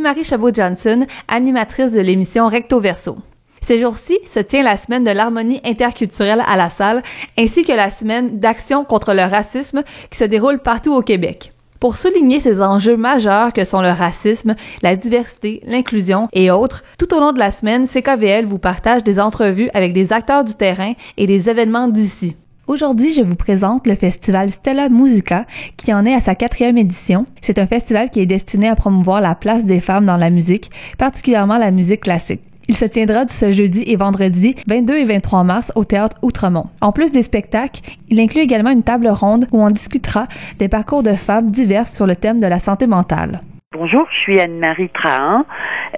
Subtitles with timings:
[0.00, 3.18] Marie Chabot-Johnson, animatrice de l'émission Recto Verso.
[3.62, 7.02] Ces jours-ci se tient la semaine de l'harmonie interculturelle à la salle,
[7.38, 11.52] ainsi que la semaine d'action contre le racisme qui se déroule partout au Québec.
[11.78, 17.14] Pour souligner ces enjeux majeurs que sont le racisme, la diversité, l'inclusion et autres, tout
[17.14, 20.92] au long de la semaine, CKVL vous partage des entrevues avec des acteurs du terrain
[21.16, 22.36] et des événements d'ici.
[22.70, 25.44] Aujourd'hui, je vous présente le festival Stella Musica,
[25.76, 27.26] qui en est à sa quatrième édition.
[27.40, 30.70] C'est un festival qui est destiné à promouvoir la place des femmes dans la musique,
[30.96, 32.42] particulièrement la musique classique.
[32.68, 36.66] Il se tiendra ce jeudi et vendredi 22 et 23 mars au théâtre Outremont.
[36.80, 40.28] En plus des spectacles, il inclut également une table ronde où on discutera
[40.60, 43.40] des parcours de femmes diverses sur le thème de la santé mentale.
[43.72, 45.44] Bonjour, je suis Anne-Marie Trahan.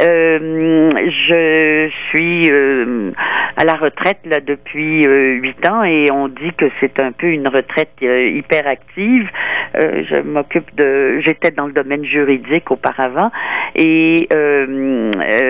[0.00, 0.90] Euh,
[1.28, 3.12] je suis euh,
[3.56, 7.26] à la retraite là depuis euh, huit ans et on dit que c'est un peu
[7.26, 9.28] une retraite hyper active.
[9.74, 13.30] je m'occupe de, j'étais dans le domaine juridique auparavant
[13.74, 14.28] et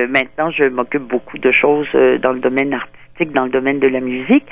[0.09, 1.89] maintenant je m'occupe beaucoup de choses
[2.23, 4.45] dans le domaine artistique dans le domaine de la musique.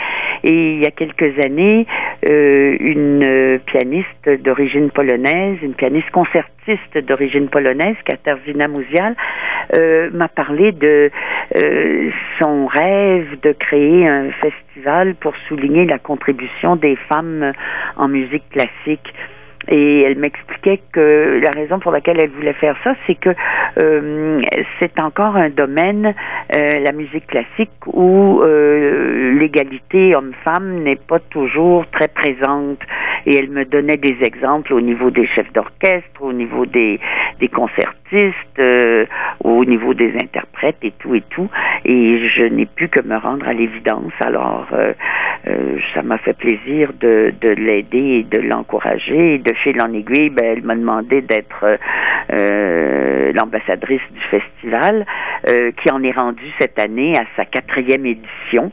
[0.43, 1.87] Et il y a quelques années,
[2.29, 9.17] euh, une pianiste d'origine polonaise, une pianiste concertiste d'origine polonaise, Katarzyna Muzial,
[9.75, 11.11] euh, m'a parlé de
[11.57, 17.53] euh, son rêve de créer un festival pour souligner la contribution des femmes
[17.97, 19.13] en musique classique.
[19.69, 23.31] Et elle m'expliquait que la raison pour laquelle elle voulait faire ça, c'est que
[23.79, 24.41] euh,
[24.79, 26.15] c'est encore un domaine,
[26.55, 32.81] euh, la musique classique, où euh, l'égalité homme-femme n'est pas toujours très présente.
[33.27, 37.01] Et elle me donnait des exemples au niveau des chefs d'orchestre, au niveau des,
[37.41, 38.61] des concertistes,
[39.45, 41.49] au niveau des interprètes et tout et tout.
[41.85, 44.13] Et je n'ai pu que me rendre à l'évidence.
[44.21, 44.67] Alors,
[45.95, 50.45] ça m'a fait plaisir de, de l'aider et de l'encourager de fil en aiguille, ben,
[50.45, 51.77] elle m'a demandé d'être euh,
[52.33, 55.07] euh, l'ambassadrice du festival,
[55.49, 58.73] euh, qui en est rendue cette année à sa quatrième édition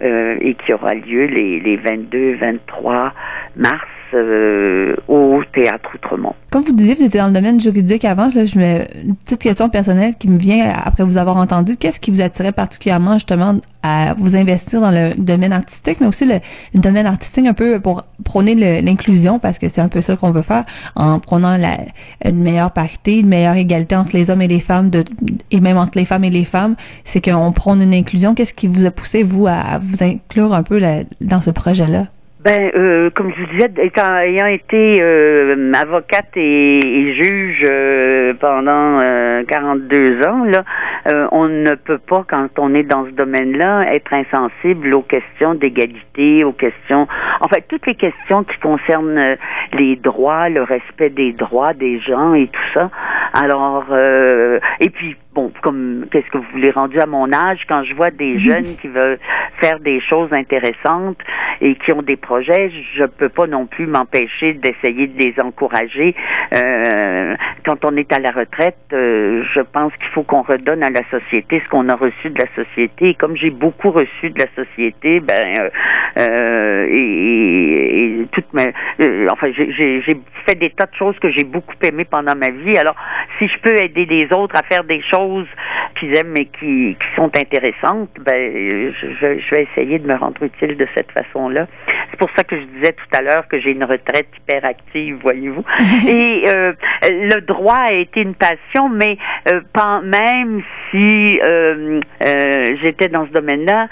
[0.00, 3.12] et qui aura lieu les, les 22-23
[3.56, 6.34] mars euh, au théâtre Outremont.
[6.50, 8.28] Comme vous disiez, vous étiez dans le domaine juridique avant.
[8.34, 11.76] Là, je me une petite question personnelle qui me vient après vous avoir entendu.
[11.76, 16.24] Qu'est-ce qui vous attirait particulièrement justement à vous investir dans le domaine artistique, mais aussi
[16.24, 16.40] le,
[16.78, 20.42] domaine artistique un peu pour prôner l'inclusion, parce que c'est un peu ça qu'on veut
[20.42, 20.64] faire
[20.94, 21.78] en prônant la,
[22.24, 25.04] une meilleure parité, une meilleure égalité entre les hommes et les femmes, de,
[25.50, 26.76] et même entre les femmes et les femmes.
[27.04, 28.34] C'est qu'on prône une inclusion.
[28.34, 30.80] Qu'est-ce qui vous a poussé, vous, à, vous inclure un peu
[31.20, 32.08] dans ce projet-là?
[32.44, 39.00] Ben, euh, comme je vous disais, étant, ayant été euh, avocate et, juge euh, pendant
[39.46, 40.64] 42 ans, là,
[41.30, 46.42] on ne peut pas, quand on est dans ce domaine-là, être insensible aux questions d'égalité,
[46.42, 47.06] aux questions,
[47.40, 49.36] en fait, toutes les questions qui concernent
[49.72, 52.90] les droits, le respect des droits des gens et tout ça.
[53.34, 53.86] Alors,
[54.80, 58.10] et puis bon, comme qu'est-ce que vous voulez rendu à mon âge, quand je vois
[58.10, 59.18] des jeunes qui veulent
[59.60, 61.18] faire des choses intéressantes
[61.62, 66.14] et qui ont des projets, je peux pas non plus m'empêcher d'essayer de les encourager.
[66.54, 70.90] Euh, quand on est à la retraite, euh, je pense qu'il faut qu'on redonne à
[70.90, 73.10] la société ce qu'on a reçu de la société.
[73.10, 75.70] Et comme j'ai beaucoup reçu de la société, ben euh,
[76.18, 78.64] euh et, et, toute ma,
[79.30, 80.02] enfin j'ai
[80.46, 82.76] fait des tas de choses que j'ai beaucoup aimées pendant ma vie.
[82.76, 82.96] Alors
[83.38, 85.46] si je peux aider les autres à faire des choses
[85.98, 90.76] qu'ils aiment et qui, sont intéressantes, ben, je, je, vais essayer de me rendre utile
[90.76, 91.51] de cette façon-là.
[92.10, 95.18] C'est pour ça que je disais tout à l'heure que j'ai une retraite hyper active,
[95.22, 95.64] voyez-vous.
[96.08, 99.16] et euh, le droit a été une passion, mais
[99.48, 99.60] euh,
[100.02, 102.00] même si euh,
[102.82, 103.88] j'étais dans ce domaine-là,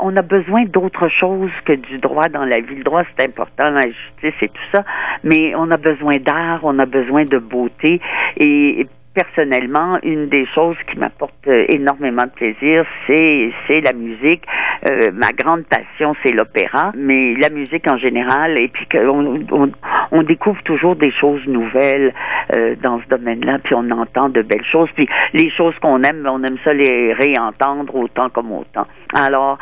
[0.00, 2.76] on a besoin d'autre chose que du droit dans la vie.
[2.76, 4.84] Le droit, c'est important, la justice et tout ça,
[5.24, 8.00] mais on a besoin d'art, on a besoin de beauté
[8.38, 14.42] et personnellement, une des choses qui m'apporte euh, énormément de plaisir, c'est c'est la musique.
[14.88, 18.58] Euh, ma grande passion, c'est l'opéra, mais la musique en général.
[18.58, 19.72] Et puis on, on,
[20.10, 22.12] on découvre toujours des choses nouvelles
[22.54, 24.88] euh, dans ce domaine-là, puis on entend de belles choses.
[24.94, 28.86] Puis les choses qu'on aime, on aime ça les réentendre autant comme autant.
[29.14, 29.58] Alors,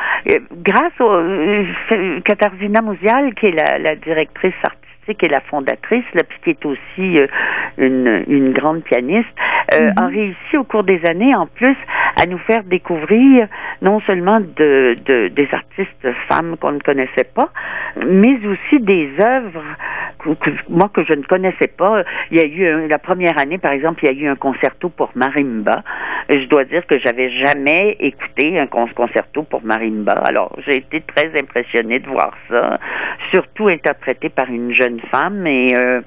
[0.65, 6.23] grâce au Katarzyna Mouzial, qui est la, la directrice artistique qui est la fondatrice, là,
[6.23, 7.27] puis qui est aussi euh,
[7.79, 9.29] une, une, grande pianiste,
[9.75, 10.03] euh, mm-hmm.
[10.03, 11.77] a réussi au cours des années, en plus,
[12.21, 13.49] à nous faire découvrir
[13.81, 17.51] non seulement de, de des artistes femmes qu'on ne connaissait pas,
[18.07, 19.65] mais aussi des œuvres
[20.19, 22.05] que, moi que je ne connaissais pas.
[22.31, 24.89] Il y a eu la première année, par exemple, il y a eu un concerto
[24.89, 25.83] pour marimba.
[26.29, 30.13] Je dois dire que j'avais jamais écouté un concerto pour marimba.
[30.13, 32.79] Alors j'ai été très impressionnée de voir ça,
[33.33, 36.01] surtout interprété par une jeune femme et euh,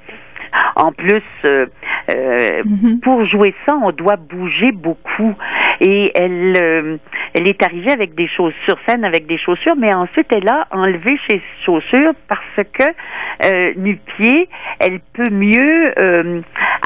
[0.76, 3.00] en plus, mm-hmm.
[3.02, 5.36] pour jouer ça, on doit bouger beaucoup.
[5.82, 7.00] Et elle,
[7.34, 10.68] elle est arrivée avec des chaussures sur scène avec des chaussures, mais ensuite elle a
[10.72, 14.48] enlevé ses chaussures parce que nu-pied,
[14.80, 15.94] elle peut mieux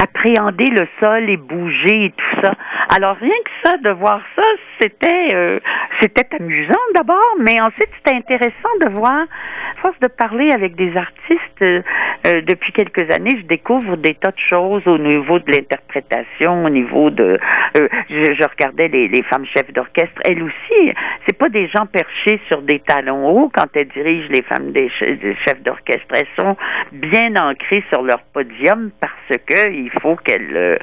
[0.01, 2.53] appréhender le sol et bouger et tout ça.
[2.95, 4.43] Alors rien que ça, de voir ça,
[4.79, 5.59] c'était euh,
[6.01, 9.25] c'était amusant d'abord, mais ensuite c'était intéressant de voir,
[9.81, 11.81] force de parler avec des artistes euh,
[12.27, 16.69] euh, depuis quelques années, je découvre des tas de choses au niveau de l'interprétation, au
[16.69, 17.39] niveau de,
[17.75, 20.93] je, je, regardais les, les femmes chefs d'orchestre, elles aussi,
[21.25, 24.89] c'est pas des gens perchés sur des talons hauts quand elles dirigent les femmes des,
[24.89, 26.55] chefs d'orchestre, elles sont
[26.91, 30.79] bien ancrées sur leur podium parce que il faut qu'elles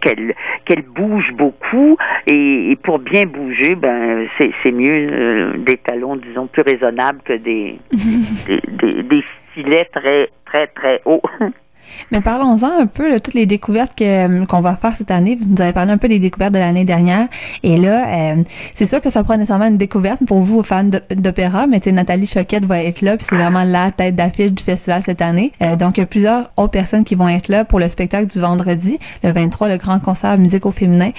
[0.00, 0.34] qu'elles
[0.64, 1.96] qu'elles bougent beaucoup
[2.26, 7.78] et, pour bien bouger, ben c'est mieux euh, des talons, disons, plus raisonnables que des,
[8.46, 11.22] des, des, des filets très, très, très hauts.
[12.10, 15.36] Mais parlons-en un peu de toutes les découvertes que euh, qu'on va faire cette année.
[15.36, 17.28] Vous nous avez parlé un peu des découvertes de l'année dernière.
[17.62, 18.42] Et là, euh,
[18.74, 22.64] c'est sûr que ça prend nécessairement une découverte pour vous, fans d'opéra, mais Nathalie Choquette
[22.64, 25.52] va être là, puis c'est vraiment la tête d'affiche du festival cette année.
[25.62, 28.26] Euh, donc, il y a plusieurs autres personnes qui vont être là pour le spectacle
[28.26, 31.10] du vendredi, le 23, le grand concert musique au féminin.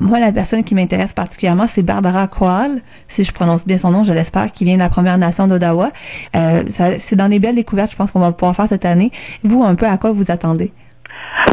[0.00, 4.04] moi, la personne qui m'intéresse particulièrement, c'est Barbara Qual, si je prononce bien son nom,
[4.04, 5.90] je l'espère, qui vient de la Première Nation d'Ottawa.
[6.32, 9.10] c'est dans les belles découvertes, je pense qu'on va pouvoir faire cette année.
[9.42, 10.72] Vous, un peu quoi vous attendez?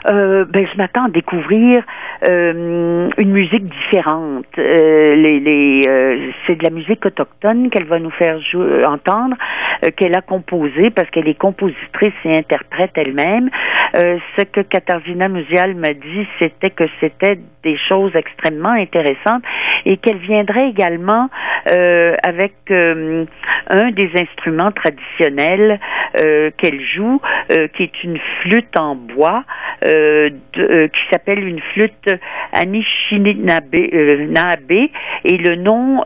[0.07, 1.83] Euh, ben, je m'attends à découvrir
[2.27, 4.45] euh, une musique différente.
[4.57, 9.35] Euh, c'est de la musique autochtone qu'elle va nous faire jouer, entendre,
[9.95, 13.49] qu'elle a composée parce qu'elle est compositrice et interprète elle-même.
[13.93, 19.43] ce que Katarzyna Musial m'a dit, c'était que c'était des choses extrêmement intéressantes
[19.85, 21.29] et qu'elle viendrait également
[21.67, 25.79] avec un des instruments traditionnels
[26.13, 27.19] qu'elle joue,
[27.73, 29.43] qui est une flûte en bois.
[29.83, 32.09] Euh, euh, qui s'appelle une flûte
[32.53, 34.87] Anishinaabe euh,
[35.25, 36.01] et le nom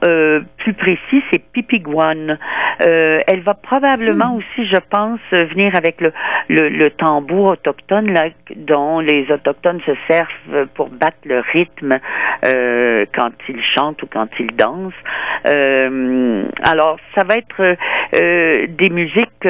[0.58, 2.38] plus précis c'est Pipiguan.
[2.80, 4.38] elle va probablement hmm.
[4.38, 6.12] aussi, je pense, venir avec le,
[6.50, 12.00] le, tambour autochtone là, dont les autochtones se servent pour battre le rythme
[12.44, 14.94] quand ils chantent ou quand ils dansent.
[16.64, 17.78] alors, ça va être
[18.68, 19.48] des musiques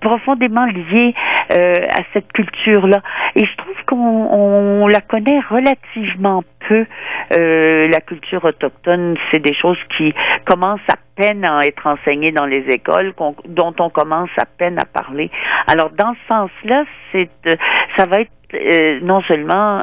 [0.00, 1.14] profondément liées
[1.50, 3.02] à cette culture-là.
[3.34, 6.86] Et je trouve qu'on la connaît relativement peu.
[7.36, 10.14] Euh, la culture autochtone, c'est des choses qui
[10.46, 13.14] commencent à peine à être enseignées dans les écoles,
[13.46, 15.30] dont on commence à peine à parler.
[15.66, 17.56] Alors dans ce sens-là, c'est euh,
[17.96, 19.82] ça va être euh, non seulement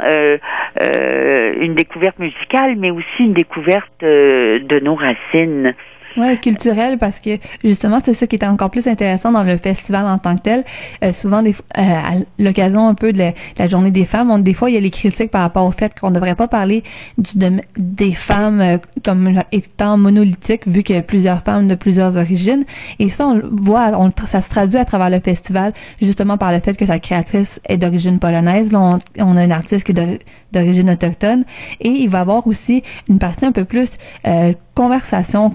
[0.79, 5.73] une découverte musicale, mais aussi une découverte de nos racines.
[6.15, 10.05] Ouais, culturel parce que justement c'est ça qui est encore plus intéressant dans le festival
[10.05, 10.63] en tant que tel.
[11.03, 14.53] Euh, souvent des, euh, à l'occasion un peu de la, journée des femmes, on, des
[14.53, 16.83] fois il y a les critiques par rapport au fait qu'on ne devrait pas parler
[17.17, 17.33] du
[17.77, 22.63] des femmes euh, comme étant monolithiques vu qu'il y a plusieurs femmes de plusieurs origines
[22.99, 26.59] et ça on voit on, ça se traduit à travers le festival justement par le
[26.59, 28.71] fait que sa créatrice est d'origine polonaise.
[28.71, 30.19] Là on, on, a un artiste qui est
[30.51, 31.43] d'origine autochtone
[31.79, 35.51] et il va avoir aussi une partie un peu plus euh, conversation,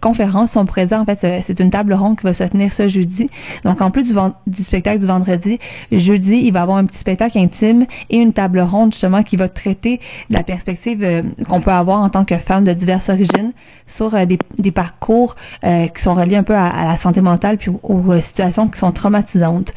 [0.00, 1.00] conférence sont présents.
[1.00, 3.28] En fait, c'est une table ronde qui va se tenir ce jeudi.
[3.64, 4.14] Donc, en plus du,
[4.46, 5.58] du spectacle du vendredi,
[5.92, 9.36] jeudi, il va y avoir un petit spectacle intime et une table ronde justement qui
[9.36, 10.00] va traiter
[10.30, 13.52] la perspective euh, qu'on peut avoir en tant que femme de diverses origines
[13.86, 17.58] sur euh, des, des, parcours euh, qui sont reliés un peu à, la santé mentale
[17.58, 19.72] puis aux, situations qui sont traumatisantes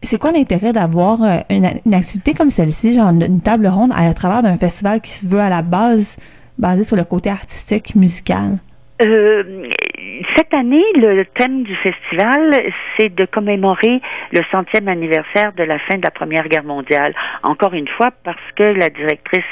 [0.00, 4.42] c'est quoi l'intérêt d'avoir une, une, activité comme celle-ci, genre une table ronde à travers
[4.42, 6.16] d'un festival qui se veut à la base
[6.56, 8.58] basé sur le côté artistique, musical?
[9.00, 9.68] Euh,
[10.36, 14.00] cette année, le thème du festival, c'est de commémorer
[14.32, 17.14] le centième anniversaire de la fin de la Première Guerre mondiale.
[17.44, 19.44] Encore une fois, parce que la directrice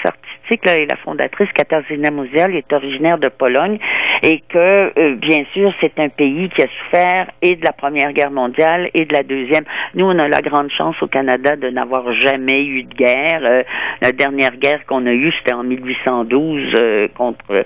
[0.46, 3.78] artistique là, et la fondatrice Katarzyna Musial est originaire de Pologne
[4.22, 8.12] et que, euh, bien sûr, c'est un pays qui a souffert et de la Première
[8.12, 9.64] Guerre mondiale et de la Deuxième.
[9.94, 13.40] Nous, on a la grande chance au Canada de n'avoir jamais eu de guerre.
[13.44, 13.62] Euh,
[14.00, 17.64] la dernière guerre qu'on a eue, c'était en 1812 contre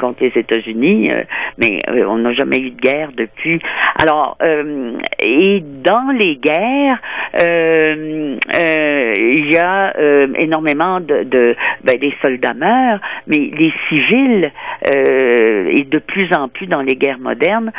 [0.00, 1.10] contre les États-Unis,
[1.58, 3.60] mais euh, on n'a jamais eu de guerre depuis.
[4.00, 6.98] Alors, euh, et dans les guerres,
[7.40, 8.36] euh,
[9.20, 9.94] il y a
[10.36, 14.52] énormément de, de ben, des soldats meurent, mais les civils
[14.84, 17.72] et de plus en plus dans les guerres modernes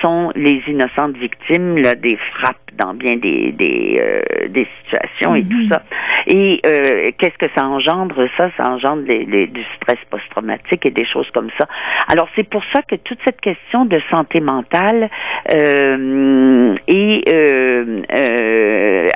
[0.00, 4.02] sont les innocentes victimes là, des frappes dans bien des des,
[4.48, 5.82] des situations et tout ça.
[6.26, 6.60] Et
[7.18, 8.26] qu'est-ce que ça engendre?
[8.36, 11.66] Ça Ça engendre du stress post-traumatique et des choses comme ça.
[12.08, 15.08] Alors c'est pour ça que toute cette question de santé mentale
[15.48, 15.92] est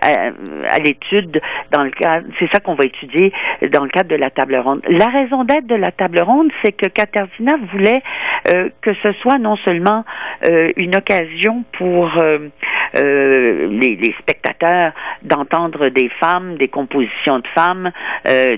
[0.03, 0.31] à,
[0.69, 1.41] à l'étude
[1.73, 3.33] dans le cadre, c'est ça qu'on va étudier
[3.73, 4.83] dans le cadre de la table ronde.
[4.89, 8.03] La raison d'être de la table ronde, c'est que Katerina voulait
[8.49, 10.05] euh, que ce soit non seulement
[10.49, 12.49] euh, une occasion pour euh,
[12.95, 16.69] les, les, spectateurs d'entendre des femmes, des
[17.01, 17.91] compositions de femmes,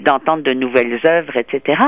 [0.05, 1.79] d'entendre de nouvelles œuvres, etc.,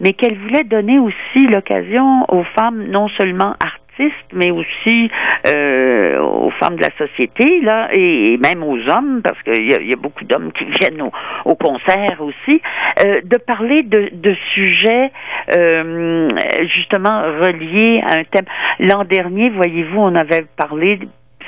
[0.00, 5.10] mais qu'elle voulait donner aussi l'occasion aux femmes non seulement artistes, mais aussi
[5.46, 9.96] euh, aux femmes de la société, là, et, même aux hommes, parce qu'il y, a
[9.96, 11.12] beaucoup d'hommes qui viennent au,
[11.44, 12.60] au concert aussi,
[13.04, 15.12] euh, de parler de, de sujets
[15.56, 16.28] euh,
[16.74, 18.46] justement reliés à un thème.
[18.80, 20.98] L'an dernier, voyez-vous, on avait parlé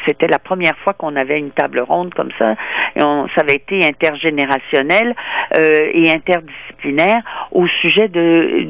[0.06, 2.54] c'était la première fois qu'on avait une table ronde comme ça.
[2.94, 5.14] Et on, ça avait été intergénérationnel
[5.56, 7.22] euh, et interdisciplinaire
[7.52, 8.68] au sujet de,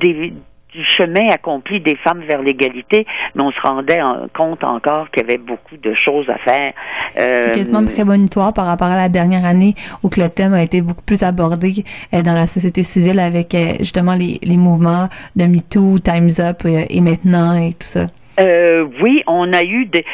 [0.00, 0.32] des,
[0.72, 4.00] du chemin accompli des femmes vers l'égalité, mais on se rendait
[4.34, 6.72] compte encore qu'il y avait beaucoup de choses à faire.
[7.18, 10.62] Euh, C'est quasiment prémonitoire par rapport à la dernière année où que le thème a
[10.62, 11.84] été beaucoup plus abordé
[12.14, 16.64] euh, dans la société civile avec euh, justement les, les mouvements de MeToo, Time's Up
[16.64, 18.06] et maintenant et tout ça.
[18.38, 20.04] Oui, on a eu des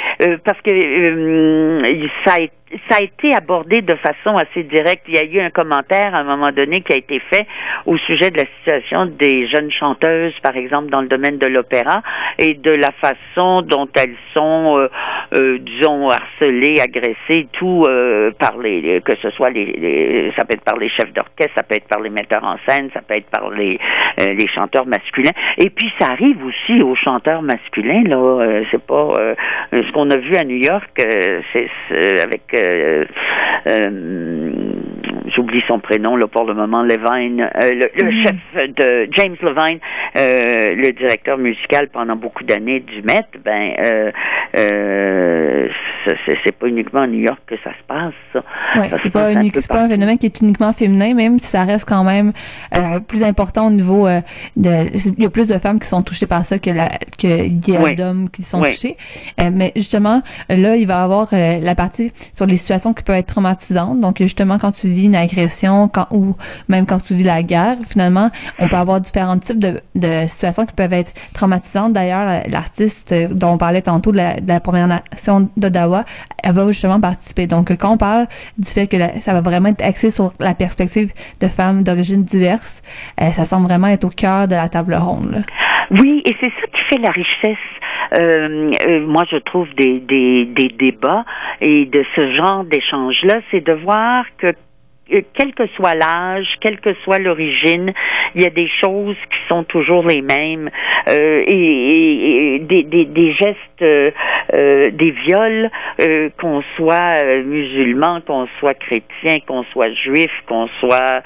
[0.44, 0.70] parce que
[2.25, 2.57] ça a été
[2.90, 5.04] ça a été abordé de façon assez directe.
[5.08, 7.46] Il y a eu un commentaire à un moment donné qui a été fait
[7.87, 12.02] au sujet de la situation des jeunes chanteuses, par exemple, dans le domaine de l'opéra,
[12.38, 14.88] et de la façon dont elles sont, euh,
[15.34, 20.64] euh, disons, harcelées, agressées, tout euh, par les, que ce soit les, ça peut être
[20.64, 23.30] par les chefs d'orchestre, ça peut être par les metteurs en scène, ça peut être
[23.30, 23.78] par les,
[24.18, 25.32] les chanteurs masculins.
[25.56, 28.02] Et puis ça arrive aussi aux chanteurs masculins.
[28.04, 29.34] Là, c'est pas
[29.72, 30.90] ce qu'on a vu à New York,
[31.52, 31.68] c'est
[32.22, 33.04] avec euh,
[33.66, 34.67] euh,
[35.35, 38.23] j'oublie son prénom là pour le moment, Levine, euh, le, mhm.
[38.23, 38.37] chef
[38.76, 39.78] de James Levine,
[40.14, 44.12] le directeur musical pendant beaucoup d'années du Met, ben
[46.44, 48.14] c'est pas uniquement à New York que ça se passe.
[48.32, 48.42] Ça.
[48.76, 49.32] Ouais, c'est pas,
[49.68, 52.32] pas un phénomène qui est uniquement féminin, même si ça reste quand même
[53.06, 54.08] plus important au niveau
[54.56, 54.88] de.
[55.18, 57.76] Il y a plus de femmes qui sont touchées par ça que la qu'il y
[57.76, 58.97] a d'hommes qui sont touchés.
[59.38, 63.26] mais justement, là, il va y avoir la partie sur les situations qui peuvent être
[63.26, 64.00] traumatisantes.
[64.00, 66.34] Donc, justement, quand tu vis une agression ou
[66.68, 70.66] même quand tu vis la guerre, finalement, on peut avoir différents types de, de situations
[70.66, 71.92] qui peuvent être traumatisantes.
[71.92, 76.04] D'ailleurs, l'artiste dont on parlait tantôt de la, Première Nation d'Ottawa,
[76.42, 77.46] elle va justement participer.
[77.46, 78.26] Donc, quand on parle
[78.58, 82.82] du fait que ça va vraiment être axé sur la perspective de femmes d'origine diverses,
[83.20, 85.44] euh, ça semble vraiment être au cœur de la table ronde.
[85.90, 87.56] Oui, et c'est ça qui fait la richesse
[88.16, 91.25] euh, euh, moi je trouve des, des, des débats
[91.60, 94.54] et de ce genre d'échange-là, c'est de voir que
[95.34, 97.92] quel que soit l'âge, quelle que soit l'origine,
[98.34, 100.70] il y a des choses qui sont toujours les mêmes
[101.08, 104.10] euh, et, et, des, des, des, gestes, euh,
[104.52, 111.22] euh des viols, euh, qu'on soit musulman, qu'on soit chrétien, qu'on soit juif, qu'on soit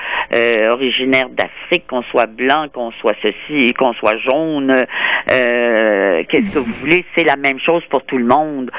[0.71, 4.87] originaire d'Afrique, qu'on soit blanc, qu'on soit ceci, qu'on soit jaune,
[5.29, 8.71] qu'est-ce que vous voulez, c'est la même chose pour tout le monde.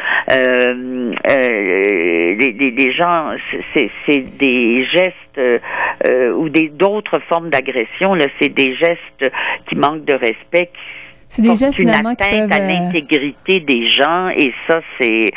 [2.40, 3.32] les, gens,
[3.76, 5.60] c'est des gestes euh,
[6.08, 9.26] euh, ou des d'autres formes d'agression, là, c'est des gestes
[9.68, 10.70] qui manquent de respect,
[11.34, 15.32] c'est des gestes une finalement atteinte à euh, l'intégrité des gens et ça c'est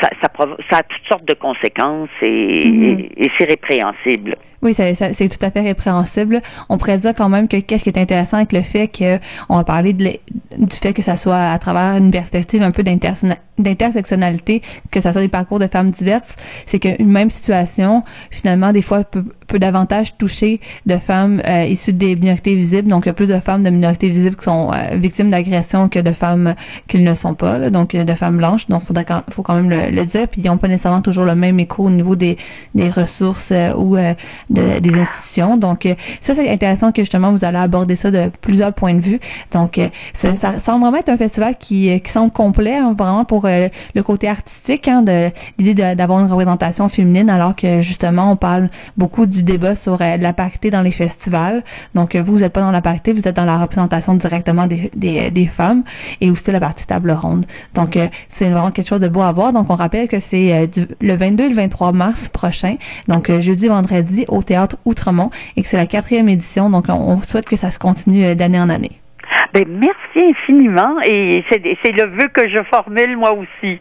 [0.00, 0.28] ça, ça,
[0.70, 3.06] ça, a toutes sortes de conséquences et, mhm.
[3.16, 4.36] et, c'est répréhensible.
[4.62, 6.40] Oui, c'est tout à fait répréhensible.
[6.68, 9.18] On pourrait dire quand même que qu'est-ce qui est intéressant avec le fait que
[9.48, 10.04] on a parlé de
[10.58, 15.20] du fait que ça soit à travers une perspective un peu d'intersectionnalité, que ça soit
[15.20, 20.16] des parcours de femmes diverses, c'est qu'une même situation, finalement, des fois, peut, peut davantage
[20.16, 22.88] toucher de femmes euh, issues des minorités visibles.
[22.88, 25.88] Donc, il y a plus de femmes de minorités visibles qui sont euh, victimes d'agressions
[25.88, 26.54] que de femmes
[26.88, 28.66] qui ne sont pas, donc de femmes blanches.
[28.68, 30.28] Donc, quand, faut quand même le, dire.
[30.28, 32.36] Puis, ils n'ont pas nécessairement toujours le même écho au niveau des,
[32.74, 35.56] des ressources euh, ou de, des institutions.
[35.56, 35.88] Donc,
[36.20, 39.20] ça, c'est intéressant que justement, vous allez aborder ça de plusieurs points de vue.
[39.52, 39.80] Donc,
[40.14, 44.02] ça, ça semble vraiment être un festival qui, qui semble complet, hein, vraiment pour le
[44.02, 49.26] côté artistique, hein, de l'idée d'avoir une représentation féminine, alors que justement, on parle beaucoup
[49.26, 51.62] du débat sur la parité dans les festivals.
[51.94, 54.90] Donc, vous, vous n'êtes pas dans la parité, vous êtes dans la représentation directement des,
[54.94, 55.82] des, des femmes
[56.20, 57.44] et aussi la partie table ronde.
[57.74, 59.52] Donc, euh, c'est vraiment quelque chose de beau à voir.
[59.52, 60.66] Donc, on rappelle que c'est euh,
[61.00, 62.76] le 22 et le 23 mars prochain.
[63.08, 66.70] Donc, euh, jeudi, vendredi au Théâtre Outremont et que c'est la quatrième édition.
[66.70, 69.00] Donc, on souhaite que ça se continue d'année en année.
[69.52, 73.78] Ben, merci infiniment et c'est le vœu que je formule moi aussi.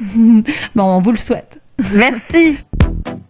[0.74, 1.60] bon, on vous le souhaite.
[1.94, 2.58] Merci.